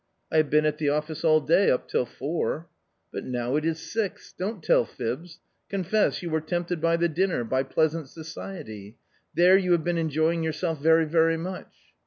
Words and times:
"I 0.33 0.37
have 0.37 0.49
been 0.49 0.65
at 0.65 0.79
the 0.79 0.89
office 0.89 1.23
all 1.23 1.39
day 1.41 1.69
up 1.69 1.87
till 1.87 2.07
four 2.07 2.65
""But 3.13 3.23
now 3.23 3.55
it 3.55 3.63
is 3.65 3.77
six. 3.79 4.33
Don't 4.33 4.63
tell 4.63 4.83
fibs; 4.83 5.39
confess, 5.69 6.23
you 6.23 6.31
were 6.31 6.41
tempted 6.41 6.81
by 6.81 6.97
the 6.97 7.07
dinner, 7.07 7.43
by 7.43 7.61
pleasant 7.61 8.07
society? 8.09 8.97
There 9.35 9.59
you 9.59 9.73
have 9.73 9.83
been 9.83 9.99
enjoying 9.99 10.41
yourself 10.41 10.81
very, 10.81 11.05
very 11.05 11.37
much." 11.37 11.75